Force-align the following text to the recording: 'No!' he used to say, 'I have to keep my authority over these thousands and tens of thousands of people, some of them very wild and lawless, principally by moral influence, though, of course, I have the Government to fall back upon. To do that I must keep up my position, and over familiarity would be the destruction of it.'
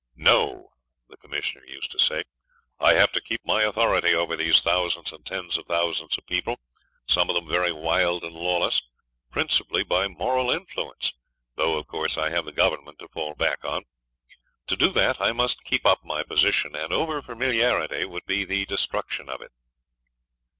'No!' 0.15 0.71
he 1.21 1.71
used 1.71 1.91
to 1.91 1.99
say, 1.99 2.23
'I 2.79 2.93
have 2.95 3.11
to 3.11 3.21
keep 3.21 3.45
my 3.45 3.61
authority 3.61 4.15
over 4.15 4.35
these 4.35 4.59
thousands 4.59 5.13
and 5.13 5.23
tens 5.23 5.59
of 5.59 5.67
thousands 5.67 6.17
of 6.17 6.25
people, 6.25 6.59
some 7.05 7.29
of 7.29 7.35
them 7.35 7.47
very 7.47 7.71
wild 7.71 8.23
and 8.23 8.33
lawless, 8.33 8.81
principally 9.29 9.83
by 9.83 10.07
moral 10.07 10.49
influence, 10.49 11.13
though, 11.53 11.77
of 11.77 11.85
course, 11.85 12.17
I 12.17 12.31
have 12.31 12.45
the 12.45 12.51
Government 12.51 12.97
to 12.97 13.09
fall 13.09 13.35
back 13.35 13.59
upon. 13.63 13.83
To 14.65 14.75
do 14.75 14.89
that 14.89 15.21
I 15.21 15.33
must 15.33 15.63
keep 15.63 15.85
up 15.85 16.03
my 16.03 16.23
position, 16.23 16.75
and 16.75 16.91
over 16.91 17.21
familiarity 17.21 18.03
would 18.03 18.25
be 18.25 18.43
the 18.43 18.65
destruction 18.65 19.29
of 19.29 19.39
it.' 19.39 19.51